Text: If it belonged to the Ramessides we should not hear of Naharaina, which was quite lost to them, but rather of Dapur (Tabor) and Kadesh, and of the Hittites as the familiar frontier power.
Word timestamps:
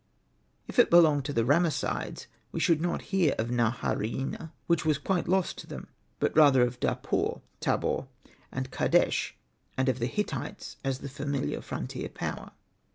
If 0.67 0.79
it 0.79 0.89
belonged 0.89 1.25
to 1.25 1.31
the 1.31 1.45
Ramessides 1.45 2.25
we 2.51 2.59
should 2.59 2.81
not 2.81 3.03
hear 3.13 3.35
of 3.37 3.51
Naharaina, 3.51 4.51
which 4.65 4.83
was 4.83 4.97
quite 4.97 5.27
lost 5.27 5.59
to 5.59 5.67
them, 5.67 5.89
but 6.19 6.35
rather 6.35 6.63
of 6.63 6.79
Dapur 6.79 7.41
(Tabor) 7.59 8.07
and 8.51 8.71
Kadesh, 8.71 9.35
and 9.77 9.87
of 9.87 9.99
the 9.99 10.07
Hittites 10.07 10.77
as 10.83 10.97
the 11.01 11.07
familiar 11.07 11.61
frontier 11.61 12.09
power. 12.09 12.49